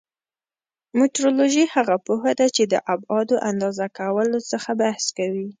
مټرولوژي 0.97 1.65
هغه 1.75 1.95
پوهه 2.05 2.31
ده 2.39 2.47
چې 2.55 2.63
د 2.73 2.75
ابعادو 2.93 3.35
اندازه 3.49 3.85
کولو 3.99 4.39
څخه 4.51 4.69
بحث 4.81 5.05
کوي. 5.17 5.47